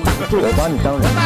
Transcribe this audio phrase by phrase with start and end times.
[0.00, 1.18] 我把你当人看。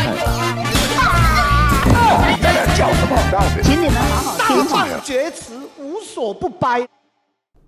[2.75, 3.15] 叫什么？
[3.63, 4.89] 请你们好好听话。
[4.89, 6.89] 大放厥词，无所不掰。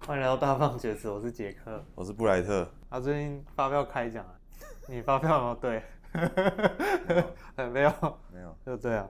[0.06, 2.66] 欢迎来到大放厥词，我是杰克，我是布莱特。
[2.88, 4.32] 他、啊、最近发票开奖了，
[4.88, 5.82] 你发票有没有对？
[7.68, 7.92] 没有，
[8.32, 9.06] 没有，就对啊。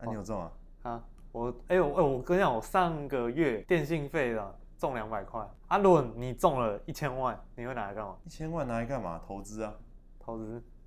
[0.00, 0.50] 那、啊、你有中啊？
[0.82, 1.00] 啊，
[1.30, 5.40] 我哎呦哎，我跟你讲，我上个月电信费的中两百块。
[5.68, 8.16] 阿、啊、伦，你中了一千万，你会拿来干嘛？
[8.24, 9.20] 一千万拿来干嘛？
[9.24, 9.72] 投资啊。
[10.18, 10.77] 投资啊？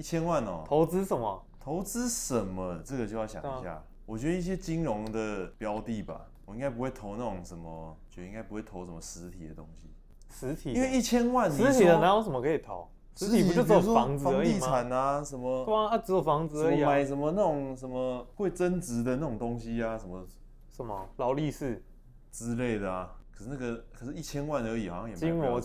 [0.00, 0.64] 一千万哦。
[0.66, 1.44] 投资什么？
[1.60, 2.80] 投资什么？
[2.82, 3.84] 这个就要想一下。
[4.06, 9.90] 我觉得一些金融的标的吧，我应该不会投那种什么，觉得应该不会投什么实体的东西。
[10.34, 10.72] 实体？
[10.72, 12.88] 因为一千万，实体的哪有什么可以投？
[13.14, 14.24] 实体不就只有房子？
[14.24, 15.66] 房地产啊，什么？
[15.66, 16.88] 对啊，啊只有房子而已、啊。
[16.88, 19.98] 买什么那种什么会增值的那种东西啊？
[19.98, 20.26] 什么
[20.74, 21.84] 什么劳力士
[22.32, 23.14] 之类的啊？
[23.30, 25.60] 可是那个可是一千万而已，好像也没筋膜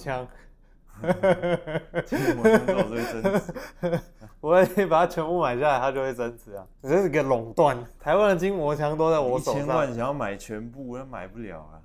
[1.01, 2.05] 枪。
[2.05, 3.99] 筋膜枪就会增值。
[4.41, 6.67] 我也把它全部买下来，它就会增值啊！
[6.83, 9.61] 这是个垄断，台湾的筋膜枪都在我手上。
[9.61, 11.81] 一千万想要买全部，那买不了啊。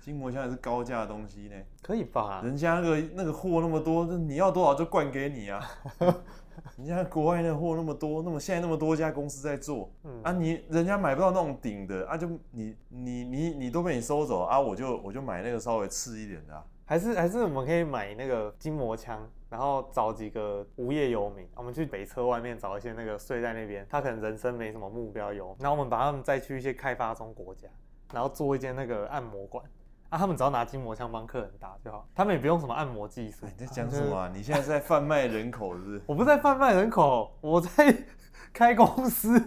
[0.00, 2.42] 筋膜枪也是高价的东西呢，可以吧？
[2.44, 5.66] 人家那个那个货那么多，你要多少就灌给你啊。
[6.76, 16.62] 人家国外的货那么多，那么现在那么多家公司在做，嗯、啊你，你人家买不到那种顶的啊，就你你你你都被你收走啊，我就我就买那个稍微次一点的、啊。
[16.84, 27.68] 还是还是我们可以买那个筋膜枪，然后找几个无业游民，我们去北车外面找一些那个睡在那边，他可能人生没什么目标游，然后我们把他们再去一些开发中国家，
[28.12, 29.64] 然后做一间那个按摩馆。
[30.10, 33.46] 啊，他们只要拿筋膜枪帮客人打就好，他们也不用什么按摩技术。
[33.50, 34.30] 你在讲什么啊？
[34.32, 36.02] 你现在是在贩卖人口是不是？
[36.06, 37.92] 我不是在贩卖人口，我在
[38.52, 39.40] 开公司。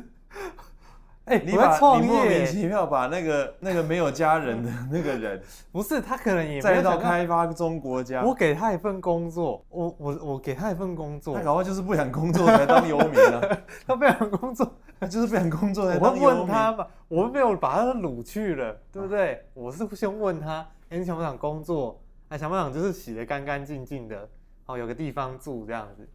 [1.27, 5.41] 哎、欸，你把你莫名其妙把那个那个没有家人的 那个人，
[5.73, 8.23] 不是他可能也再到开发中国家。
[8.23, 13.41] 我给他一份工作，我我我给他一份工作，他搞不好就是不想工作才当游民啊。
[13.85, 16.23] 他不想工作，他就是不想工作才当游民。
[16.23, 19.33] 我会问他嘛，我们没有把他掳去了，对不对？
[19.33, 20.59] 啊、我是先问他，
[20.89, 22.01] 哎、欸，你想不想工作？
[22.29, 24.29] 哎想不想就是洗得干干净净的，
[24.65, 26.07] 哦，有个地方住这样子，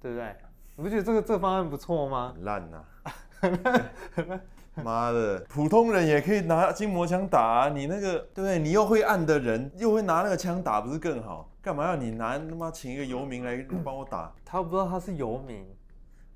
[0.00, 0.34] 对不对？
[0.76, 2.34] 你不觉得这个这个方案不错吗？
[2.42, 2.84] 烂呐！
[4.84, 7.68] 妈的，普通人也可以拿筋膜枪打啊！
[7.68, 8.58] 你那个对不对？
[8.58, 11.50] 你又会按的人，又会拿那个枪打，不是更好？
[11.62, 14.32] 干嘛要你拿他妈请一个游民来帮我打？
[14.44, 15.66] 他不知道他是游民，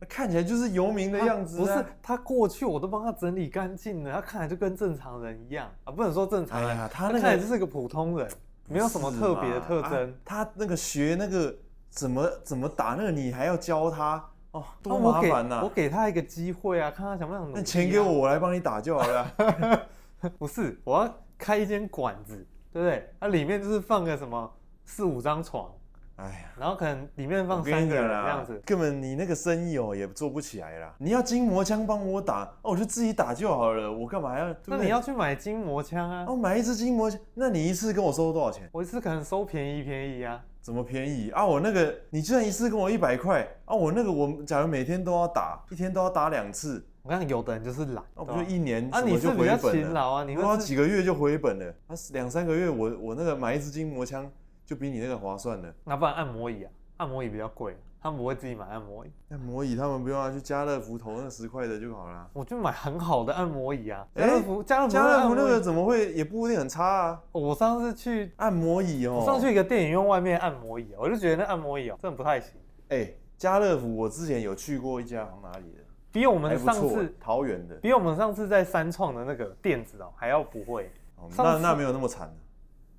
[0.08, 1.60] 看起来就是游民的样子啊。
[1.60, 5.90] 不是，他过去我都帮他整理干净了，他看起来就跟正常人一样啊！
[5.90, 8.28] 不能说正常人，哎，他那个，他看起来就是个普通人，
[8.68, 10.10] 没有什么特别的特征。
[10.10, 11.56] 啊，他那个学那个
[11.88, 14.22] 怎么怎么打那个，你还要教他。
[14.54, 15.60] 哦，多麻烦呐、啊！
[15.64, 17.56] 我给他一个机会啊，看他想不想努力、啊。
[17.56, 20.30] 那钱给我，我来帮你打就好了、啊。
[20.38, 23.12] 不是，我要开一间馆子，对不对？
[23.18, 24.48] 它里面就是放个什么
[24.84, 25.68] 四五张床，
[26.16, 30.94] 哎呀，然后可能里面放三个人这样子，根本你那个生意哦也做不起来啦。
[30.98, 34.54] 你要筋膜枪帮我打，哦，我就自己打就好了，我干嘛要？
[34.66, 36.24] 那你要去买筋膜枪啊？
[36.28, 38.68] 哦，买一支筋膜枪，那你一次跟我收多少钱？
[38.72, 40.40] 我一次可能收便宜便宜啊。
[40.60, 41.44] 怎么便宜啊？
[41.44, 49.02] 我那个，你居然一次跟我一百块啊，我那个我假如每天都要打，一天都要打两次，我看有的人就是懒，那不就一年啊？
[49.02, 54.26] 你是比较勤劳啊，你花几个月就回本了，啊，两三个月我我那个买一支筋膜枪
[54.64, 55.74] 就比你那个划算了。
[55.84, 56.70] 那不然按摩椅啊？
[56.98, 57.76] 按摩椅比较贵。
[58.00, 62.28] 他们不会自己买按摩椅，按摩椅他们不用啊，去家乐福投那十块的就好了。
[62.34, 67.22] 我就买很好的按摩椅啊，家乐福家乐福家乐福那个怎么会也不一定很差啊？
[67.32, 72.52] 我上次去按摩椅哦，我上次去一个电影院外面按摩椅，我就觉得那按摩椅哦真的不太行。
[72.90, 75.82] 哎，家乐福我之前有去过一家，从哪里的？
[76.12, 80.92] 比我们上次桃园的，比我们上次在三创的那个店子哦还要不会。
[81.38, 82.30] 那那没有那么惨，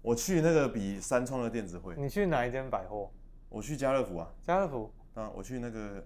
[0.06, 1.96] 我去那个比三创的电子会。
[1.98, 3.10] 你去哪一间百货？
[3.50, 4.94] 我去家乐福啊，家乐福。
[5.16, 6.06] 啊，我去那个，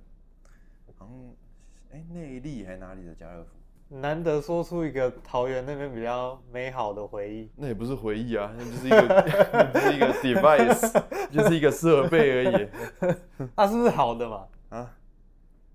[0.97, 1.09] 好像，
[1.91, 3.97] 哎，内坜还是哪里的家乐福？
[3.97, 7.51] 难得说出一个桃园那边比较美好的回忆。
[7.57, 12.67] 那也不是回忆啊，那就是一个， 就是一个 device，就是一个设备而已。
[13.53, 14.47] 它是不是好的嘛？
[14.69, 14.95] 啊，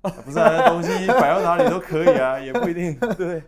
[0.00, 2.99] 不是啊，那东西摆到哪里都可以啊，也不一定。
[3.19, 3.43] 对，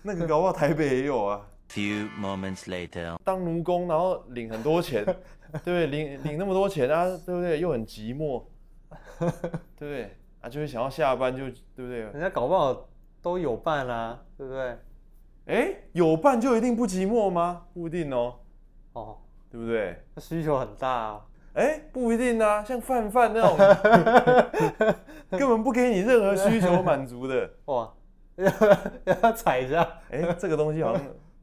[0.00, 1.46] 那个搞不好台北也有啊。
[1.70, 5.04] Few moments later，当奴工然后领很多钱，
[5.52, 5.86] 对不对？
[5.86, 7.60] 领领那么多钱啊，对不对？
[7.60, 8.42] 又很寂寞。
[9.20, 10.16] 对不对？
[10.40, 11.44] 啊，就会想要下班就
[11.76, 11.98] 对不对？
[11.98, 12.88] 人家搞不好
[13.20, 14.78] 都有伴啊，对不对？
[15.46, 17.66] 哎，有伴就一定不寂寞吗？
[17.74, 18.36] 不一定哦。
[18.94, 19.18] 哦，
[19.50, 20.02] 对不对？
[20.14, 21.20] 那需求很大啊。
[21.54, 23.56] 哎，不一定啊，像范范那种，
[25.38, 27.50] 根本不给你任何需求满足的。
[27.66, 27.92] 哇，
[28.36, 28.50] 要
[29.22, 29.86] 要踩一下。
[30.10, 31.02] 哎，这个东西好像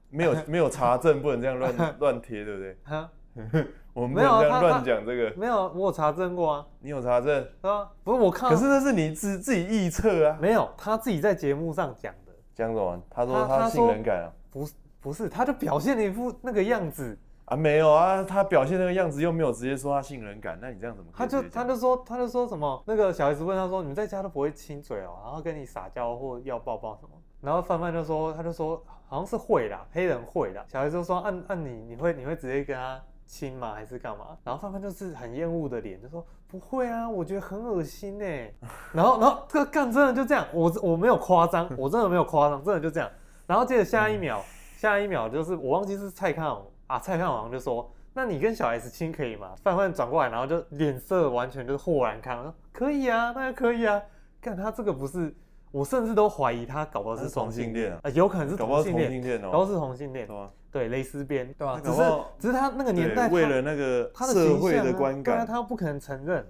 [0.10, 3.66] 没有 没有查证，不能这样乱 乱贴，对不对？
[3.94, 5.34] 我们没有这样乱讲这个。
[5.38, 6.66] 没有，我有查证过啊。
[6.80, 7.48] 你有查证？
[7.62, 8.50] 啊，不是我看。
[8.50, 10.38] 可是那是你自自己臆测啊。
[10.42, 12.32] 没有，他自己在节目上讲的。
[12.54, 13.02] 讲什么？
[13.10, 14.32] 他说他性冷感啊。
[14.52, 17.18] 不是，不是，他就表现了一副那个样子。
[17.46, 21.12] 啊，没有啊，他表现那个样子又没有直接说他性冷感，那你这样怎么？
[21.16, 22.84] 他就他就说他就说什么？
[22.88, 27.10] 那个小孩子问他说：“你们在家都不会亲嘴哦，然后跟你撒娇或要抱抱什么？”
[27.42, 33.74] 然后范范就说：“他就说好像是会啦，黑人会啦。”小 S 就说：“按按你你会你会直接跟他亲吗？
[33.74, 38.54] 还是干嘛？”然后范范就是很厌恶的脸，就说：“不会啊，我觉得很恶心哎。”
[38.94, 43.10] 然后然后这个干真的就这样，我我没有夸张，我真的没有夸张，真的就这样。
[43.48, 44.42] 然后接着下一秒，
[44.78, 47.92] 下一秒就是我忘记是蔡康永啊，蔡康永就说。
[48.18, 49.52] 那你跟小 S 亲可以吗？
[49.62, 54.02] 范范转过来，然后就脸色完全就是豁然开朗，说可以啊，那就可以啊。
[54.40, 55.36] 看他这个不是，
[55.76, 60.26] 我甚至都怀疑他搞不好是双性恋啊，有可能是同性恋，搞不好是同性恋，
[60.72, 61.82] 对，蕾丝边，对吧？
[61.84, 62.02] 只是
[62.40, 66.48] 只是他那个年代，为了那个社会的观感，他不可能承认。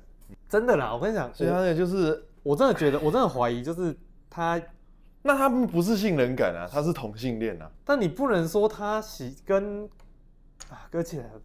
[0.47, 3.97] 真的啦，我跟你讲，所以他那个就是，我真的觉得，我真的怀疑，就是
[4.29, 4.61] 他，
[5.23, 7.67] 那他不是性冷感啊，他是同性恋啊。
[7.83, 9.85] 但你不能说他喜跟
[10.69, 11.41] 啊搁起来了。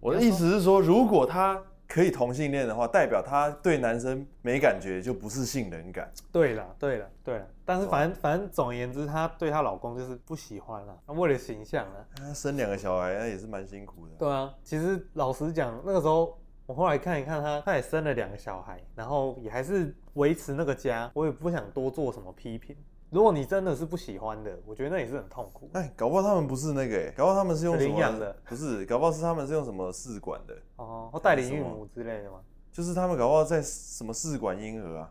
[0.00, 6.12] 我的意思是说，如果他可以同性恋的话，代表他对男生没感觉，就不是性冷感。
[6.30, 7.48] 对了，对了，对了。
[7.64, 10.96] 但是反正反正总而言之，她对她老公就是不喜欢了。
[11.06, 14.12] 她为了形象啊，她生两个小孩，那也是蛮辛苦的。
[14.18, 21.10] 对啊，其实老实讲，那个时候我后来看一看她，她也生了两个小孩，然后也还是维持那个家。
[21.14, 22.76] 我也不想多做什么批评。
[23.10, 25.70] 如果你真的是不喜欢的，我觉得那也是很痛苦。
[25.72, 28.36] 哎，搞不好他们不是那个，哎，搞不好他们是用什么领养的？
[28.44, 30.54] 不是，搞不好是他们是用什么试管的？
[30.76, 32.38] 哦，或代理孕母之类的吗？
[32.70, 35.10] 就是他们搞不好在什么试管婴儿啊？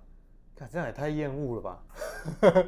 [0.56, 1.80] 看这样也太厌恶了吧？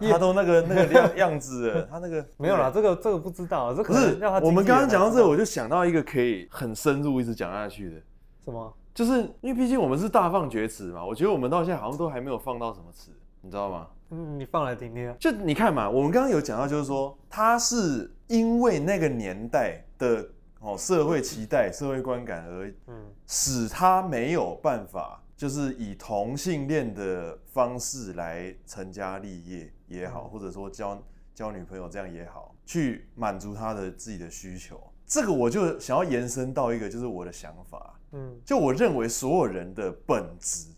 [0.10, 7.96] 他都那个那个样样子了， 他那个没有啦，这个这个不知道，这可是我们刚刚讲到这个，我就想到一个可以很深入一直讲下去的。
[8.44, 8.72] 什么？
[8.94, 13.10] 就是因为毕竟我们是大放厥词嘛，我觉得我们到现在好像都还没有放到什么词，
[13.40, 13.88] 你知道吗？
[14.10, 15.16] 嗯，你放来听听啊。
[15.18, 20.28] 就你看嘛，我们刚刚有讲到，就是说他是因为那个年代的
[20.60, 31.02] 哦社会期待、社会观感而嗯，使他没有办法，就是以同性恋的方式来成家立业也好，或者说交
[31.34, 34.80] 交女朋友这样也好，去满足他的自己的需求。
[35.04, 40.68] 这个我就想要延伸到一个，就是我的想法，嗯，就我认为所有人的本质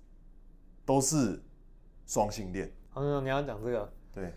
[0.84, 1.42] 都是
[2.06, 2.70] 双性恋。
[3.00, 3.92] 嗯，你要讲这个？
[4.14, 4.32] 对，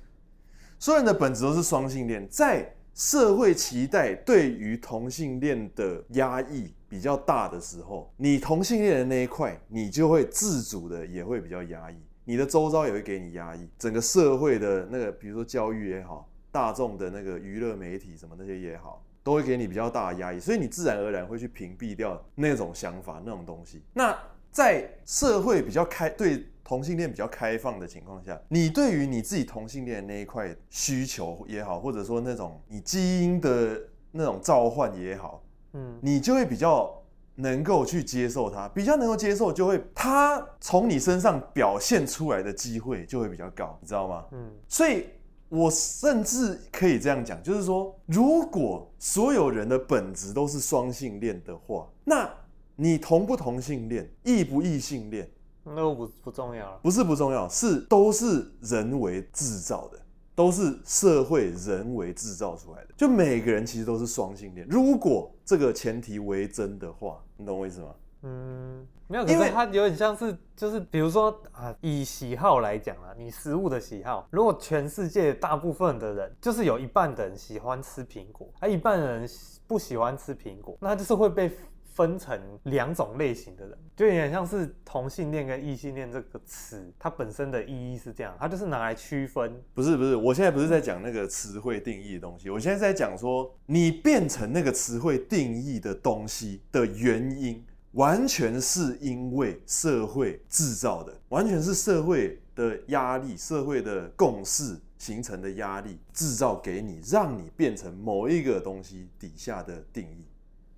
[0.77, 23.81] 所有人的本质都是双性恋，在社会期待对于同性恋的压抑比较大的时候，你同性恋的那一块，你就会自主的也会比较压抑，你的周遭也会给你压抑，整个社会的那个，比如说教育也好，大众的那个娱乐媒体什么那些也好，都会给你比较大的压抑，所以你自然而然会去屏蔽掉那种想法、那种东西。
[23.93, 24.15] 那
[24.51, 26.45] 在社会比较开对。
[26.71, 33.77] 同性恋比较开放的情况下，你对于你自己同性恋的那一块需求也好，或者说那种你基因的
[34.09, 36.89] 那种召唤也好，嗯，你就会比较
[37.35, 44.23] 能够去接受它，比较能够接受，就会它从你身上表现出来的机会就会比较高，你知道吗？
[44.31, 45.07] 嗯，所以
[45.49, 52.33] 我甚至可以这样讲，就是说，如果所有人的本质都是双性恋的话，那
[52.77, 55.29] 你同不同性恋，异不异性恋？
[55.63, 59.99] 那个不不重要了，不是不重要，是都是人为制造的，
[60.33, 62.87] 都是社会人为制造出来的。
[62.97, 67.95] 就每个人其实都是双性恋，如果这个前提为真的话，你懂我意思吗？
[68.23, 79.29] 嗯，没有，因为它有点像是，就是比如说啊，以喜好来讲啊，你食物的喜好，如果全世界大部分的人，就是有一半的人喜欢吃苹果，而一半的人
[79.67, 81.51] 不喜欢吃苹果，那就是会被。
[81.93, 89.61] 分成两种类型的人，就有点像是同性恋跟异性恋这个词，它本身的意义是这样，它就是拿来区分。
[89.73, 110.25] 不是不是，我现在不是在讲那个词汇定义的东西，我现在在讲说，你变成那个词汇定义的东西的原因，完全是因为社会制造的，完全是社会的压力、社会的共识形成的压力制造给你，让你变成某一个东西底下的定义。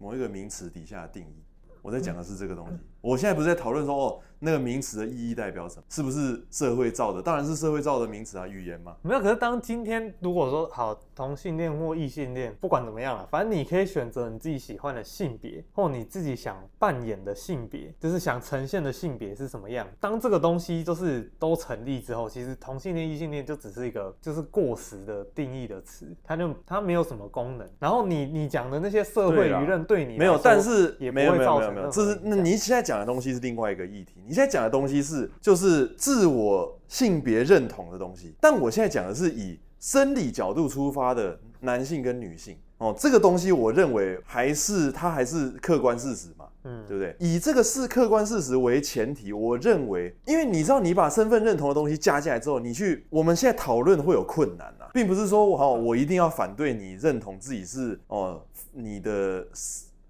[0.04, 1.46] 某一个名词底下的定义，
[1.82, 2.78] 我在讲的是这个东西。
[3.04, 5.84] 我现在不是在讨论说哦，那个名词的意义代表什么？
[5.90, 7.22] 是不是社会造的？
[7.22, 8.96] 当然是社会造的名词啊，语言嘛。
[9.02, 19.86] 没有，可是当今天如果说好同性恋或异性恋，不管怎么样了，反正你可以选择你自己喜欢的性别，或你自己想扮演的性别，就是想呈现的性别是什么样。
[20.00, 27.70] 当这个东西就是都成立之后，其实同性恋、异性恋就只是一个就是过时的定义的词，它就它没有什么功能。
[27.80, 32.93] 然后你你讲的那些社会舆论对你没有，但是也没有没有没有没有，这是那你现在讲。
[32.94, 47.16] 讲的东西是另外一个议题，你现在讲的东西是就是自我性别认同的东西，但我现在讲的是以生理角度出发的男性跟女性哦，这个东西我认为还是它还是客观事实嘛，嗯，对不对？
[47.18, 58.40] 以这个是客观事实为前提，我认为，因为你知道你把身份认同的东西加进来之后，你去我们现在讨论会有困难啊，并不是说我好我一定要反对你认同自己是哦
[58.72, 59.48] 你的。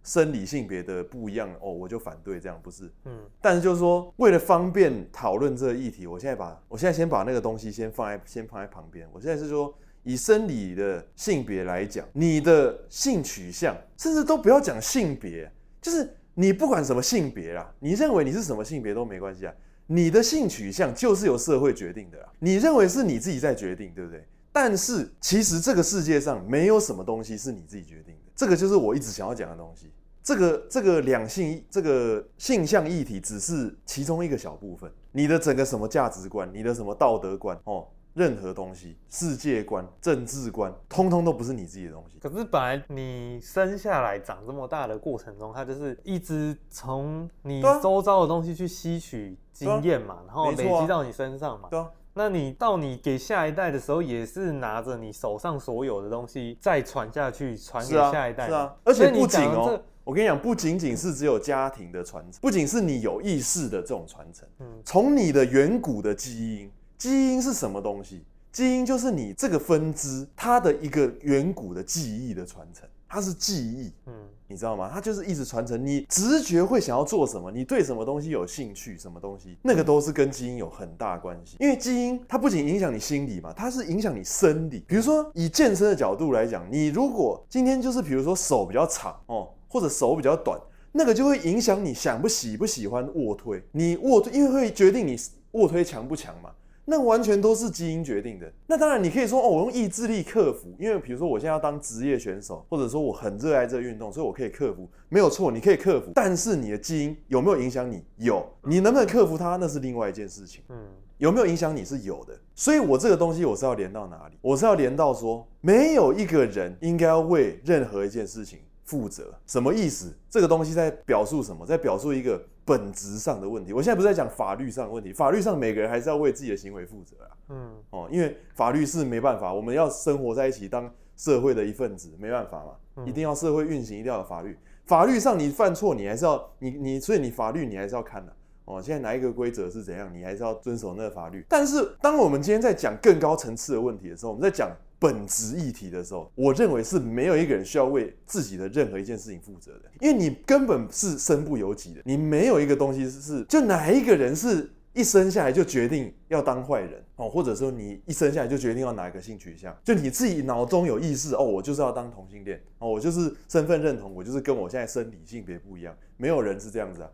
[0.03, 2.91] 生理性别的不一样哦，我就反对这样，不是？
[3.05, 9.07] 嗯，但是就是说，为了方便讨论这个议题，我现在把我现在先把那个东西先放在先放在旁边。
[9.13, 15.49] 我现在是说，以生理的性别来讲，你的性取向，甚至都不要讲性别，
[15.81, 19.53] 就是你不管什么性别啦，你认为你是什么性别都没关系啊。
[19.87, 24.25] 你的性取向就是由社会决定的啦，你认为是你自己在决定，对不对？
[24.53, 28.31] 但是其实这个世界上没有什么东西是你自己决定的。
[28.35, 29.91] 这个就是我一直想要讲的东西。
[30.21, 34.89] 这个这个两性这个性向议题只是其中一个小部分。
[35.11, 42.19] 你的整个什么价值观，你的什么道德观哦，任何东西，世界观、政治观，通通都不是你自己的东西。
[42.19, 51.67] 可是本来你生下来长这么大的过程中，它就是一直从你周遭的东西去吸取经验嘛，然后累积到你身上嘛。
[51.69, 51.89] 对啊。
[52.13, 58.47] 那你到你给下一代的时候，也是拿着你手上所有的东西再传下去，传给下一代。
[58.47, 59.81] 是啊，而且不仅哦。
[60.03, 64.47] 我跟你讲，不仅仅是只有家庭的传承，不仅是你有意识的这种传承。
[64.59, 68.23] 嗯，从你的远古的基因，基因是什么东西？
[68.51, 73.91] 基因就是你这个分支它的一个远古的记忆的传承，它是记忆。
[74.05, 74.13] 嗯，
[74.53, 74.89] 你知道吗？
[74.93, 75.83] 它就是一直传承。
[75.83, 77.51] 你直觉会想要做什么？
[77.51, 78.97] 你对什么东西有兴趣？
[78.97, 79.57] 什么东西？
[79.63, 81.57] 那个都是跟基因有很大关系。
[81.59, 84.85] 因为基因它不仅影响你心理嘛，它是影响你生理。
[84.87, 89.49] 比如说以健身的角度来讲，你如果今天就是比如说手比较长哦。
[89.73, 90.55] 或者手比较短，
[90.91, 93.59] 那个就会影响你想不喜不喜欢卧推。
[93.71, 95.17] 你卧推，因为会决定你
[95.53, 96.51] 卧推强不强嘛。
[96.85, 98.51] 那完全都是基因决定的。
[98.67, 100.75] 那当然，你可以说哦，我用意志力克服。
[100.77, 104.89] 因为比如说，我现在要当职业选手，或者说我很热爱这个运动，所以我可以克服。
[105.09, 106.11] 没有错，你可以克服。
[106.13, 108.03] 但是你的基因有没有影响你？
[108.17, 108.45] 有。
[108.63, 109.55] 你能不能克服它？
[109.55, 110.61] 那是另外一件事情。
[110.69, 110.77] 嗯，
[111.17, 112.37] 有没有影响你是有的。
[112.55, 114.37] 所以我这个东西我是要连到哪里？
[114.41, 118.59] 我是要连到说，没有一个人应该要为任何一件事情。
[118.85, 120.13] 负责什么意思？
[120.29, 121.65] 这个东西在表述什么？
[121.65, 123.73] 在表述一个本质上的问题。
[123.73, 127.29] 我现在不是在讲法律上的问题，法律上每个人还是要为自己的行为负责啊。
[127.49, 134.57] 嗯，哦，因为法律是没办法，我们要生活在一起，当社会的一份子，没办法嘛，一定要社会运行，一定要有法律。
[134.85, 138.33] 法律上你犯错，你还是要你你，所以你法律你还是要看的。
[138.65, 141.45] 哦，现在哪一个规则是怎样，你还是要遵守那个法律。
[141.49, 144.69] 但是当我们今天在讲更高层次的问题的时候，我们在讲。
[145.03, 167.11] 本质议题的时候，我认为是没有一个人需要为自己的任何一件事情负责的，因为你根本是身不由己的，你没有一个东西是就哪一个人是一生下来就决定要当坏人哦，或者说你一生下来就决定要哪一个性取向，就你自己脑中有意识哦，我就是要当同性恋哦，我就是身份认同，我就是跟我现在生理性别不一样，没有人是这样子啊，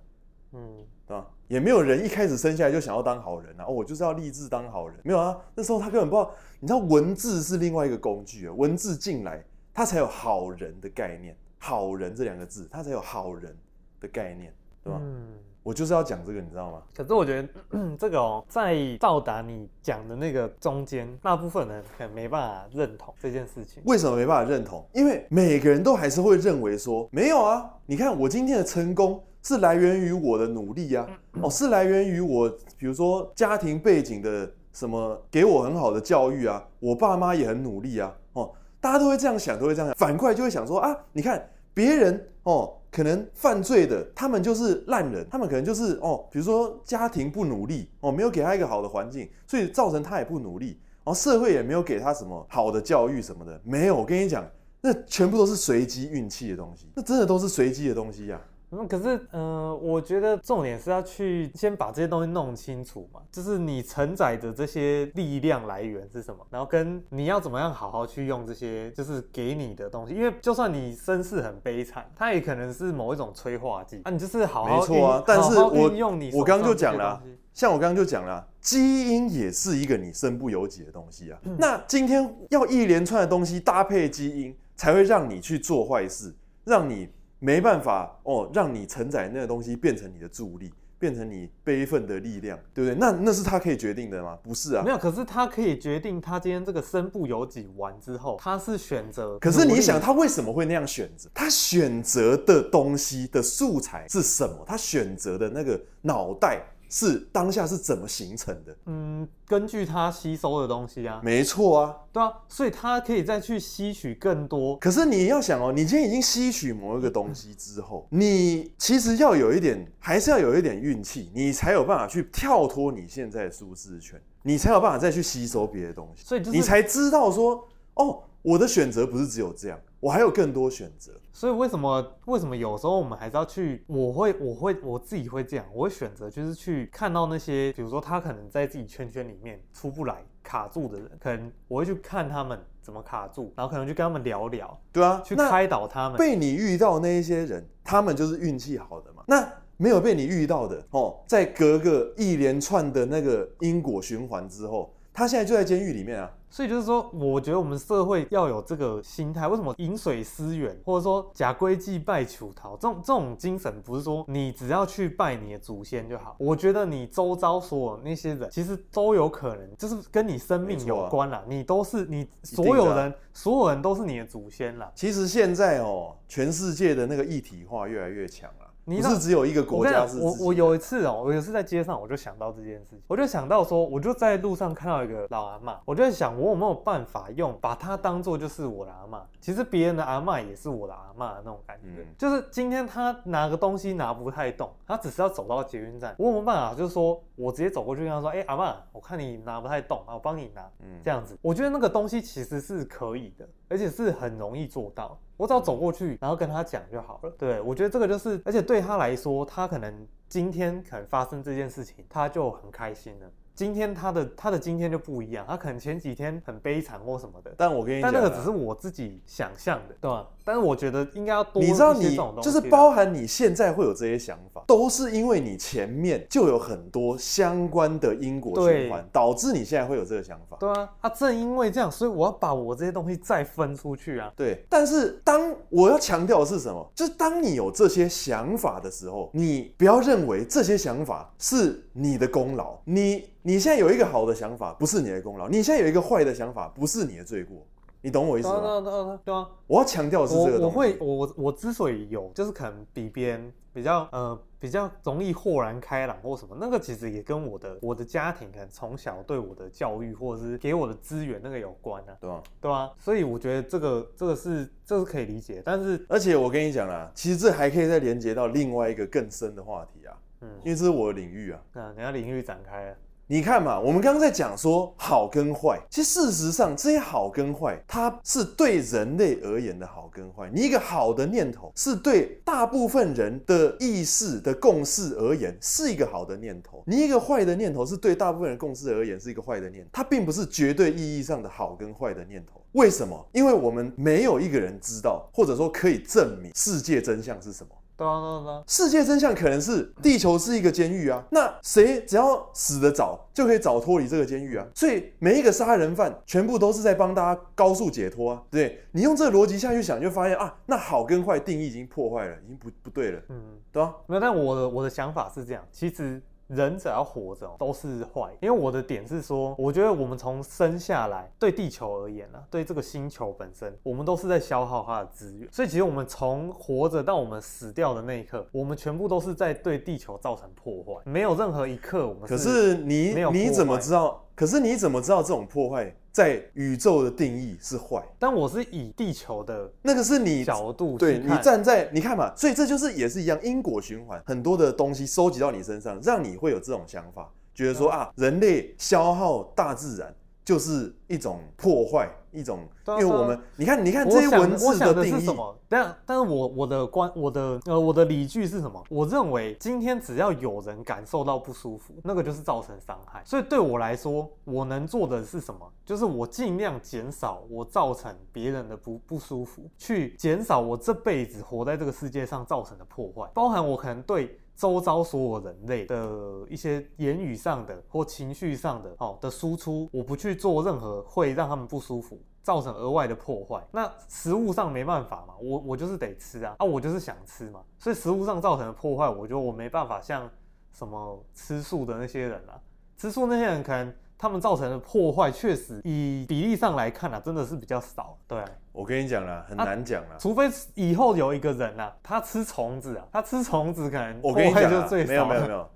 [0.54, 0.86] 嗯。
[1.14, 3.66] 啊，也没有人一开始生下来就想要当好人啊！
[3.68, 5.36] 哦，我就是要立志当好人，没有啊。
[5.56, 13.58] 那时候他根本不知道，你知道文字是另外一个工具啊，文字进来，他才有好人的概念，好人这两个字，他才有好人
[14.00, 15.00] 的概念，对吧？
[15.02, 16.84] 嗯，我就是要讲这个，你知道吗？
[16.96, 23.82] 可是我觉得、嗯、这个哦，在到达你讲的那个中间，大部分人可能没办法认同这件事情。
[23.86, 24.88] 为什么没办法认同？
[24.94, 27.68] 因为每个人都还是会认为说，没有啊。
[27.88, 29.24] 你看我今天的成功。
[29.42, 31.08] 是来源于我的努力呀，
[31.42, 54.46] 哦，是来源于我，比如说家庭背景的什么，给我很好的教育啊，我爸妈也很努力啊，哦，大家都会这样想，都会这样想，反过来就会想说啊，你看别人哦，可能犯罪的，他们就是烂人，他们可能就是哦，比如说家庭不努力哦，没有给他一个好的环境，所以造成他也不努力，然后社会也没有给他什么好的教育什么的，没有，我跟你讲，
[54.82, 58.42] 那全部都是随机运气的东西，那真的都是随机的东西呀。
[58.72, 70.14] 嗯，可是，嗯、呃，我觉得重点是要去先把这些东西弄清楚嘛，就是你承载的这些力量来源是什么，然后跟你要怎么样好好去用这些，就是给你的东西。
[70.14, 74.12] 因为就算你身世很悲惨，它也可能是某一种催化剂啊。
[74.12, 77.20] 你就是好好没错啊，但是我用你，我刚刚就讲了，
[77.54, 81.40] 像我刚刚就讲了，基因也是一个你身不由己的东西啊。
[81.44, 86.32] 嗯、那今天要一连串的东西搭配基因，才会让你去做坏事，
[86.66, 87.10] 让你。
[87.40, 92.98] 没办法哦，让你承载那个东西变成你的助力，变成你悲愤的力量，对不对？
[93.00, 94.38] 那那是他可以决定的吗？
[94.44, 94.98] 不是啊，没有。
[94.98, 99.40] 可是他可以决定，他今天这个身不由己完之后，他是选择。
[99.40, 101.30] 可是你想，他为什么会那样选择？
[101.34, 104.64] 他选择的东西的素材是什么？
[104.68, 106.62] 他选择的那个脑袋。
[106.90, 108.76] 是当下是怎么形成的？
[108.88, 114.76] 嗯，根据它吸收的东西啊，没错啊，对啊，所以它可以再去吸取更多。
[114.78, 129.80] 可是你要想哦，你今天已经吸取某一个东西之后，你其实要有一点，还是要有一点运气，你才有办法去跳脱你现在的舒适圈，你才有办法再去吸收别的东西，所以就是你才知道说，哦，我的选择不是只有这样。
[130.00, 133.84] 我还有更多选择，所以为什么为什么有时候我们还是要去？
[133.88, 146.18] 我会我会我自己会这样，我会选择就是去看到那些，比如说他可能在自己圈圈里面出不来、卡住的人，可能我会去看他们怎么卡住，然后可能去跟他们聊聊，对啊，去开导他们。
[146.18, 149.24] 被你遇到那一些人，他们就是运气好的嘛。
[149.28, 156.32] 那没有被你遇到的哦，在隔个一连串的那个因果循环之后，他现在就在监狱里面啊。
[156.50, 159.48] 所以就是说，我觉得我们社会要有这个心态。
[159.48, 166.36] 为什么饮水思源，或者说假归祭拜求桃这种这种精神，不是说你只要去拜你的祖先就好。
[166.40, 171.44] 我觉得你周遭所有那些人，其实都有可能，就是跟你生命有关啦。
[171.48, 174.92] 你都是你所有人，所有人都是你的祖先啦。
[174.96, 178.69] 其实现在哦，全世界的那个一体化越来越强了。
[178.90, 180.20] 你不是只有一个国家是？
[180.20, 189.24] 我我有一次哦，我有一次在街上，我就想到这件事情，我就想到说，我就在路上看到一个老阿妈，我就在想，我有没有办法用把她当做就是我的阿妈？
[189.40, 205.20] 其实别人的阿妈也是我的阿妈的那种感觉，嗯、就是今天她拿个东西拿不太动，她只是要走到捷运站，我有没有办法就是说我直接走过去跟她说，哎、欸，阿妈，我看你拿不太动啊，我帮你拿，嗯，这样子，我觉得那个东西其实是可以的，而且是很容易做到。
[205.40, 207.32] 我只要走过去，然后跟他讲就好了。
[207.38, 213.32] 对，我觉得这个就是，而且对他来说，他可能今天可能发生这件事情，他就很开心了。
[213.60, 217.54] 今天他的他的今天就不一样，他可能前几天很悲惨或什么的。
[217.58, 220.26] 但我跟你讲，但那个只是我自己想象的，对吧？
[220.46, 221.62] 但是我觉得应该要多。
[221.62, 230.56] 你知道你，你就是包含你现在会有这些想法，都是因为你前面就有很多相关的因果循环，导致你现在会有这个想法。
[230.58, 234.32] 对啊，啊，正因为这样，所以我要把我这些东西再分出去啊。
[234.38, 236.90] 对，但是当我要强调的是什么？
[236.96, 243.26] 就是当你有这些想法的时候，你不要认为这些想法是你的功劳，你。
[243.42, 247.66] 你现在有一个好的想法，不是你的功劳；你现在有一个坏的想法，不是你的罪过。
[248.02, 248.60] 你懂我意思吗？
[248.62, 249.50] 对啊，对啊，对啊。
[249.68, 250.64] 我要强调的是这个东西。
[250.66, 262.16] 我会，我我之所以有，就是可能比别人比较呃比较容易豁然开朗或什么，那个其实也跟我的我的家庭可能从小对我的教育或者是给我的资源那个有关啊。
[262.22, 262.90] 对啊，对啊。
[262.98, 270.18] 所以我觉得这个这个是这是可以理解，但是而且我跟你讲啦，其实这还可以再连接到另外一个更深的话题啊。
[270.40, 271.62] 嗯，因为这是我的领域啊。
[271.74, 272.96] 啊，你要领域展开啊。
[273.32, 280.50] 你看嘛，我们刚刚在讲说好跟坏，其实事实上这些好跟坏，它是对人类而言的好跟坏。
[280.52, 289.90] 你一个好的念头，是对大部分人的意识的共识而言是一个好的念头；你一个坏的念头，是对大部分人共识而言是一个坏的念头。
[289.94, 292.60] 它并不是绝对意义上的好跟坏的念头。
[292.72, 293.30] 为什么？
[293.32, 297.70] 因为我们没有一个人知道，或者说可以证明世界真相是什么。
[298.00, 304.66] 对啊，对啊，世界真相可能是地球是一个监狱啊，那谁只要死得早，就可以早脱离这个监狱啊。
[304.74, 308.42] 所以每一个杀人犯全部都是在帮大家高速解脱啊。
[308.50, 313.22] 对，你用这个逻辑下去想，就发现啊，那好跟坏定义已经破坏了，已经不不对了。
[313.28, 313.94] 嗯，对啊。
[314.08, 316.22] 没有，但我的我的想法是这样，其实。
[316.50, 332.36] 人只要活着都是坏，因为我的点是说，我觉得我们从生下来对地球而言呢，对这个星球本身，我们都是在消耗它的资源，所以其实我们从活着到我们死掉的那一刻，我们全部都是在对地球造成破坏，没有任何一刻我们是。
[332.36, 334.26] 可是你你怎么知道？
[334.40, 338.02] 可是你怎么知道这种破坏在宇宙的定义是坏？
[338.18, 350.16] 但我是以地球的那个是你角度，对，你站在你看嘛，所以这就是也是一样因果循环，很多的东西收集到你身上，让你会有这种想法，觉得说啊，人类消耗大自然。
[350.50, 355.56] 就是一种破坏，一种，因为我们你看，你看这些文字的定义是什么？
[355.68, 358.84] 但但是我我的观我的呃我的理据是什么？
[358.90, 363.22] 我认为今天只要有人感受到不舒服，那个就是造成伤害。
[363.24, 365.72] 所以对我来说，我能做的是什么？
[365.86, 374.40] 就是我尽量减少我造成别人的不不舒服，去减少我这辈子活在这个世界上造成的破坏，包含我可能对。
[374.60, 383.66] 周遭所有人类的一些言语上的或情绪上的哦的输出，我不去做任何会让他们不舒服、造成额外的破坏。
[383.72, 390.30] 那食物上没办法嘛，我我就是得吃啊，啊我就是想吃嘛，所以食物上造成的破坏，我觉得我没办法像
[390.74, 392.60] 什么吃素的那些人啊，
[392.98, 398.44] 吃素那些人可能他们造成的破坏，确实以比例上来看啊，真的是比较少，对。
[398.80, 404.88] 我跟你讲啦，很难讲啦、啊，除非以后有一个人啊，他吃虫子啊，他吃虫子可能我跟你讲啊。
[404.90, 405.70] 没有没有没有，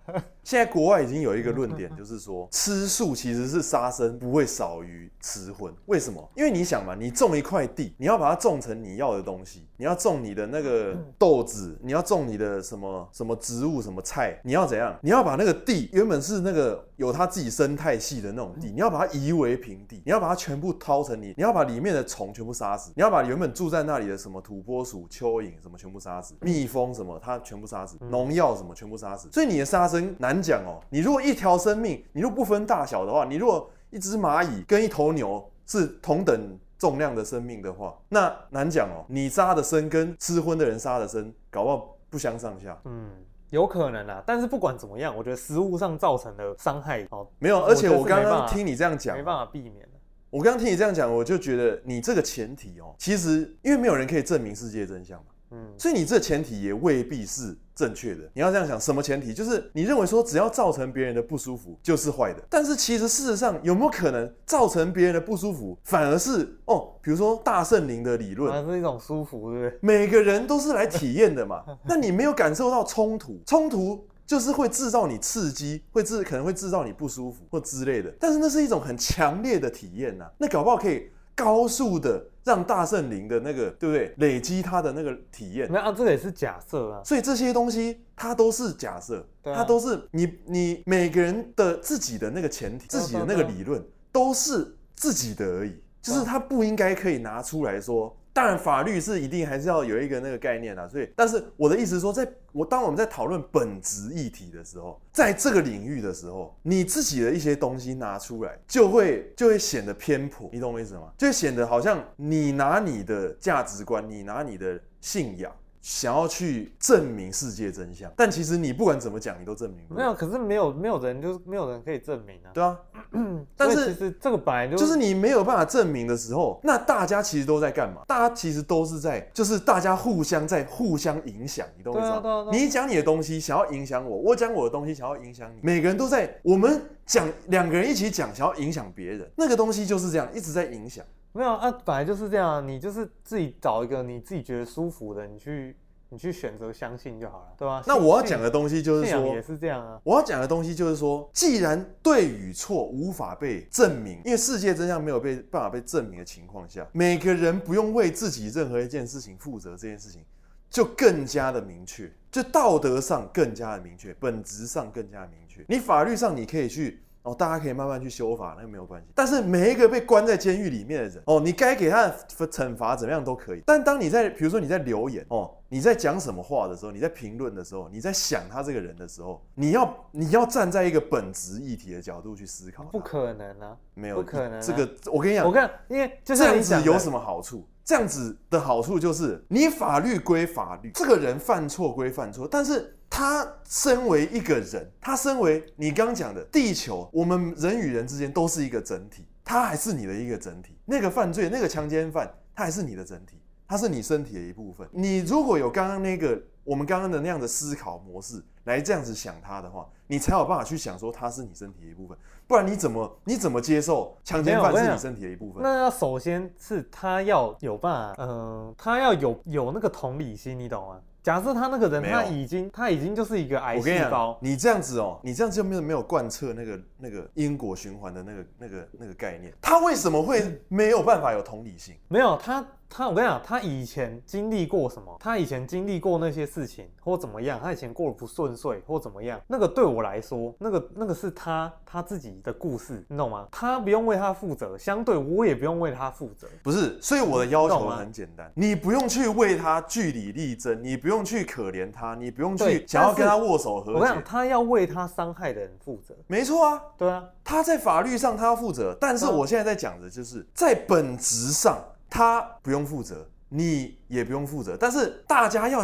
[0.43, 5.73] 现在国外已经有一个论点，就是说吃素其实是杀生不会少于吃荤。
[5.85, 6.29] 为什么？
[6.35, 14.97] 因为你想嘛，你种一块地，你要把它种成你要的东西，你要种你的那个豆子，你要种你的什么什么植物什么菜，你要怎样？
[15.01, 22.91] 你要把那个地原本是那个有它自己生态系的那种地，你要把它夷为平地，你要把它全部掏成你，你要把里面的虫全部杀死。
[22.95, 29.29] 你要把原本住在那里的什么土拨鼠、蚯蚓什么全部杀死，蜜蜂什么它全部杀死，农药什么全部杀死。
[29.31, 30.79] 所以你的杀生难讲哦。
[30.89, 39.05] 你如果一条生命，你如果不分大小的话，你如果一只蚂蚁跟一头牛是同等重量的生命的话，那难讲哦。
[39.07, 42.77] 你杀的生跟吃荤的人杀的生，搞不好不相上下。
[42.85, 43.11] 嗯，
[43.49, 44.23] 有可能啊。
[44.25, 47.61] 但是不管怎么样，我觉得食物上造成的伤害哦，没有。
[47.63, 49.87] 而且我刚刚听你这样讲，没办法避免。
[50.29, 58.23] 我刚刚听你这样讲，我就觉得你这个前提哦，其实因为没有人可以证明世界真相嘛，嗯，所以你这前提也未必是正确的。
[58.33, 59.33] 你要这样想，什么前提？
[59.33, 69.79] 就是你认为说只要造成别人的不舒服就是坏的，但是其实事实上有没有可能造成别人的不舒服，反而是哦，比如说大圣灵的理论，反而是一种舒服，对不对？
[69.81, 74.05] 每个人都是来体验的嘛，那你没有感受到冲突，冲突。
[74.25, 84.13] 就是会制造你刺激，会制可能会制造你不舒服或之类的，但是那是一种很强烈的体验呐、啊，那搞不好可以高速的让大圣灵的那个，对不对？
[84.17, 85.67] 累积他的那个体验。
[85.71, 87.01] 那啊，这个也是假设啊。
[87.03, 98.15] 所以这些东西它都是假设，啊、它都是你你每个人的自己的那个前提，自己的那个理论都是自己的而已，就是他不应该可以拿出来说。
[98.33, 100.89] 当然，法律是一定还是要有一个那个概念啊。
[100.89, 111.11] 所以，但是我的意思是说，在我当我们在讨论本质议题的时候，在这个领域的时候，你自己的一些东西拿出来，就会就会显得偏颇，你懂我意思吗？
[111.15, 115.51] 就会显得好像你拿你的价值观，你拿你的信仰。
[115.83, 119.99] 想要去证明世界真相，但其实你不管怎么讲，你都证明不了。
[119.99, 122.47] 没有，可是没有没有人就是没有人可以证明啊。
[122.53, 122.79] 对啊，
[123.57, 128.03] 但是其实这个本来就是你没有办法证明的时候，那大家其实都在干嘛？
[128.07, 132.45] 大家其实都是在，就是大家互相在互相影响，你懂我意思吗？
[132.49, 141.03] 你讲你的东西想要影响我，我讲我的东西想要影响你，每个人都在，我们讲两个人一起讲想要影响别人，那个东西就是这样一直在影响。
[141.35, 145.75] 没有啊，本来就是这样，你就是自己找一个你自己觉得舒服的，你去
[146.09, 147.83] 你去选择相信就好了，对吧？
[147.87, 149.99] 那我要讲的东西就是说，也是这样啊。
[150.03, 160.23] 我要讲的东西就是说，既然对与错无法被证明，因为世界真相没有被办法被证明的情况下，每个人不用为自己任何一件事情负责，这件事情
[160.69, 165.65] 就更加的明确，就道德上更加的明确，本质上更加的明确。
[165.67, 166.99] 你法律上你可以去。
[167.23, 169.07] 哦，大家可以慢慢去修法，那个没有关系。
[169.15, 173.63] 但是每一个被关在监狱里面的人，哦，你该给他的惩罚怎么样都可以。
[173.65, 182.83] 但当你在，比如说你在留言，哦，你在讲什么话的时候，你在评论的时候，你在想他这个人的时候，你要你要站在一个本质议题的角度去思考。
[182.83, 184.61] 不可能啊，没有不可能啊。
[184.61, 187.67] 这个我跟你讲，我看，因为这样子有什么好处？
[187.83, 192.95] 这样子的好处就是，你法律归法律，这个人犯错归犯错，但是。
[193.15, 200.75] 他身为一个人，他身为你刚刚讲的地球，我们人与人之间都是一个整体，他还是你的一个整体。
[200.83, 204.87] 那个犯罪，那个强奸犯，他还是你的整体，他是你身体的一部分。
[204.91, 212.17] 你如果有刚刚那个我们刚刚的那样的思考模式来这样子想它的话，你才有办法去想说它是你身体的一部分。
[212.45, 215.63] 不然你怎么你怎么接受强奸犯是你身体的一部分？
[215.63, 220.99] 那要首先是他要有办法，嗯、呃，他要有有那个同理心，你懂吗？
[221.21, 224.37] 假设他那个人，他已经他已经就是一个癌细胞。
[224.41, 229.53] 你这样子哦，你这样子就没有没有贯彻那个那个因果循环的那个那个那个概念。
[229.61, 231.95] 他为什么会没有办法有同理心？
[232.09, 232.65] 没有他。
[232.95, 235.17] 他，我跟你讲，他以前经历过什么？
[235.19, 237.59] 他以前经历过那些事情，或怎么样？
[237.59, 239.41] 他以前过得不顺遂，或怎么样？
[239.47, 243.47] 那个对我来说，那个那个是他他自己的故事，你懂吗？
[243.51, 246.47] 他不用为他负责，相对我也不用为他负责。
[246.61, 253.99] 不是，所以我的要求很简单，你不用去为他据理力争，你不用去可怜他，你不用去想要跟他握手和解。
[253.99, 256.13] 我想他要为他伤害的人负责。
[256.27, 261.83] 没错啊，对啊，他在法律上他要负责，但是我现在在讲的就是在本质上。
[262.13, 265.79] 他不用负责，你也不用负责，但是大家要，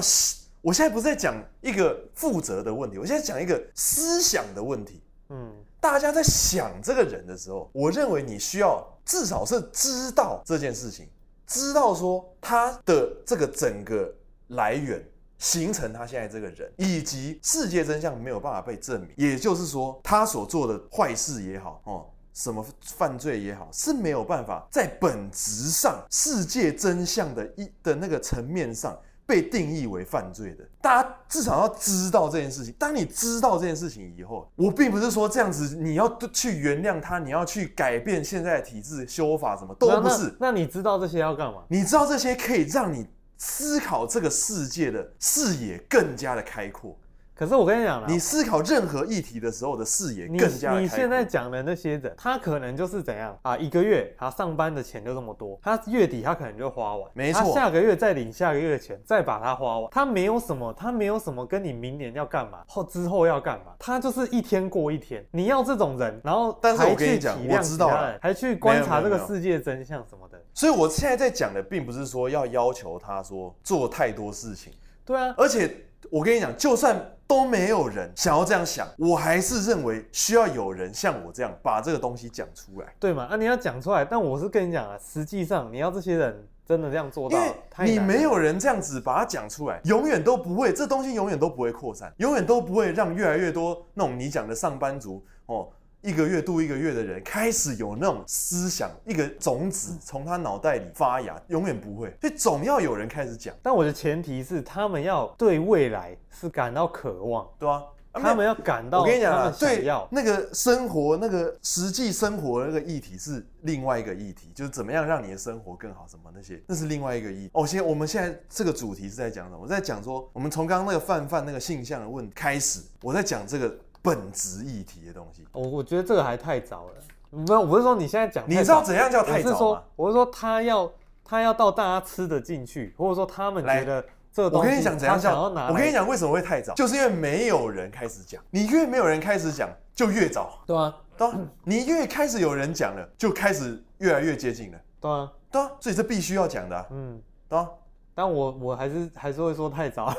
[0.62, 5.02] 我现在不是在讲一个负责的问题，我现在讲一个思想的问题。
[5.30, 11.10] 嗯，大家在想这个人的时候，我认为你需要至少是知道这件事情，
[11.48, 14.14] 知道说他的这个整个
[14.50, 15.04] 来源，
[15.40, 22.06] 形成他现在这个人，以及世界真相没有办法被证明，也就是说他所做的坏事也好，哦。
[22.40, 30.64] 什么犯罪也好，是没有办法在本质上世界真相的一的那个层面上被定义为犯罪的。
[30.82, 32.74] 大家至少要知道这件事情。
[32.80, 40.34] 当你知道这件事情以后，我并不是说这样子你要去原谅他，你要去改变现在的体制、修法，什么都不是。
[40.40, 41.64] 那，你知道这些要干嘛？
[41.68, 43.06] 你知道这些可以让你
[43.38, 46.98] 思考这个世界的视野更加的开阔。
[47.40, 50.82] 可是我跟你讲了，你思考任何议题的时候的视野更加开。
[50.82, 53.56] 你现在讲的那些人，他可能就是怎样啊？
[53.56, 57.42] 一个月他上班的钱就这么多，他月底他可能就花完，没错。
[57.42, 59.90] 他下个月再领下个月的钱，再把它花完。
[59.90, 65.26] 他没有什么，他没有什么跟你明年要干嘛，后之后要干嘛，他就是一天过一天。
[65.32, 70.38] 你要这种人，然后但是我跟你讲，我知道了，还去观察这个世界真相什么的。
[70.54, 74.74] 所以我现在在讲的，并不是说要要求他说做太多事情。
[75.06, 75.74] 对啊，而且。
[76.12, 83.28] 我跟你讲，就算都没有人想要这样想，我还是认为需要有人像我这样把这个东西讲出来，对吗？
[83.30, 87.38] 啊，你要讲出来，但我是跟你讲啊，实际上你要这些人真的这样做到，
[87.80, 95.68] 因为你没有人这样子把它讲出来，永远都不会，这东西永远都不会扩散，永远都不会让越来越多那种你讲的上班族哦。
[96.02, 103.54] 一个月度一个月的人开始有那种思想，一个种子从他脑袋里发芽，永远不会，所以总要有人开始讲。
[103.62, 107.84] 但我的前提是，他们要对未来是感到渴望，对啊，
[108.14, 109.02] 他们要感到。
[109.02, 117.52] 我跟你讲啊，对，那个生活，那个实际生活的那个议题是另外一个议题，就是怎么样让你的生活更好，什么那些，那是另外一个议题。
[117.54, 119.60] 哦，现在我们现在这个主题是在讲什么？
[119.62, 123.78] 我在讲说，我们从刚刚那个泛泛那个性向的问题开始，我在讲这个。
[124.02, 126.94] 本质议题的东西，我我觉得这个还太早了。
[127.32, 129.52] 没有，我不是说你现在讲，你知道怎样叫太早吗？
[129.52, 130.92] 我是说，我是说他要
[131.24, 147.70] 他要到大家吃得进去，或者说他们觉得这个东西，我跟你讲怎样叫，我跟你讲为什么会太早，就是因为没有人开始讲，你越没有人开始讲，就越早，对啊，对啊，你越开始有人讲了，就开始越来越接近了，对啊，对啊，所以这必须要讲的，嗯，对啊，
[148.20, 150.14] 但我我还是还是会说太早，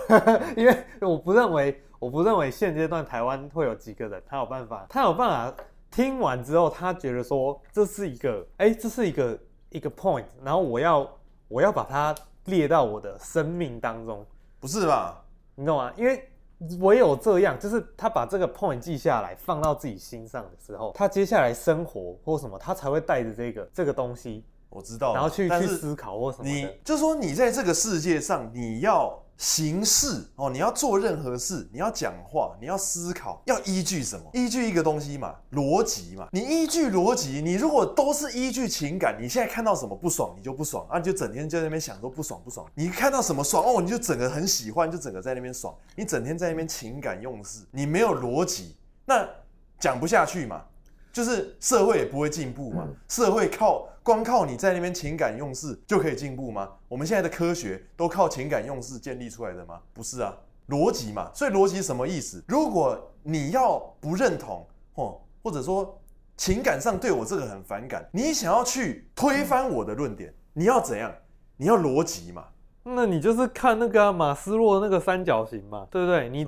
[0.56, 1.78] 因为我不认为。
[2.00, 5.54] 我不认为现阶段台湾会有几个人，他有办法，他有办法
[5.90, 11.06] 听完之后，他觉得说这是一个，哎，这是一个一个 point，然后我要
[11.46, 12.14] 我要把它
[12.46, 14.24] 列到我的生命当中，
[14.58, 15.22] 不是吧？
[15.54, 15.92] 你懂吗？
[15.94, 16.26] 因为
[16.80, 26.44] 唯有这样，就是他把这个 point 记下来，放到自己心上的时候，他接下来生活或什么，他才会带着这个这个东西，我知道，然后去去思考或什么。
[26.44, 29.22] 你就说，你在这个世界上，你要。
[29.40, 34.26] 行事哦，你要做任何事，你要讲话，你要思考，要依据什么？
[34.34, 36.28] 依据一个东西嘛，逻辑嘛。
[36.30, 42.66] 你依据逻辑，你如果都是依据情感，你现在看到什么不爽，你就不爽啊，你就整天就在那边想说不爽不爽。
[42.74, 45.74] 你看到什么爽哦，你就整个很喜欢，就整个在那边爽。
[45.96, 49.26] 你整天在那边情感用事，你没有逻辑，那
[49.78, 50.62] 讲不下去嘛。
[51.12, 56.68] 就是社会也不会进步嘛，社会靠光靠你在那边情感用事就可以进步吗？
[56.88, 59.80] 我们现在的科学都靠情感用事建立出来的吗？
[59.92, 60.34] 不是啊，
[60.68, 61.30] 逻辑嘛。
[61.34, 62.42] 所以逻辑什么意思？
[62.48, 66.00] 如果你要不认同，或或者说
[66.36, 71.12] 情感上对我这个很反感，你想要去推翻我的论点，你要怎样？
[71.56, 72.46] 你要逻辑嘛？
[72.82, 76.28] 那你就是看那个马斯洛那个三角形嘛，对不对？
[76.28, 76.46] 你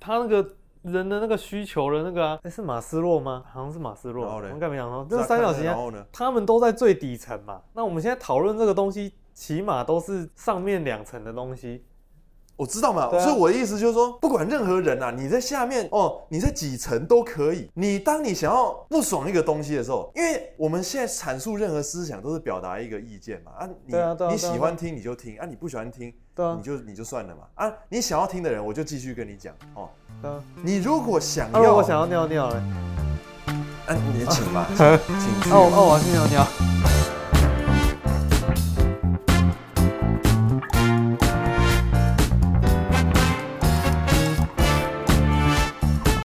[0.00, 0.46] 他那个。
[0.90, 3.44] 人的那个需求的那个啊，哎，是马斯洛吗？
[3.52, 4.26] 好像是马斯洛。
[4.26, 5.76] 我们刚没讲到，这个三角形啊，
[6.12, 7.62] 他们都在最底层嘛。
[7.74, 11.84] 那我们现在讨论这个东西，起码都是上面两层的东西。
[12.58, 17.70] 我知道嘛，啊、所以我的意思就是说，不管任何人啊，你在下面哦，你在几层都可以。
[17.74, 23.52] 你当你想要不爽一个东西的时候，因为我们现在阐述任何思想都是表达一个意见嘛。
[23.60, 25.38] 啊，你啊你喜欢听你就听。
[25.38, 27.42] 啊，你不喜欢听，啊、你就你就算了嘛。
[27.54, 29.54] 啊，你想要听的人我就继续跟你讲
[30.64, 32.62] 你如果想要，啊、我想要尿尿了，
[33.86, 35.50] 哎、啊，你请吧， 请去。
[35.50, 36.97] 哦哦，我要去尿尿。